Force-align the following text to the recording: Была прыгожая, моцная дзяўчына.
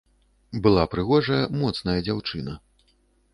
Была 0.67 0.85
прыгожая, 0.93 1.43
моцная 1.59 1.95
дзяўчына. 2.09 2.57